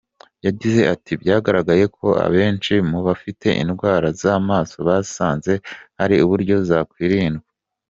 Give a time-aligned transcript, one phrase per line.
[0.45, 5.53] Yagize ati“byagaragaye ko abenshi mu bafite indwara z’amaso basanze
[5.99, 7.47] hari uburyo zakwirindwa.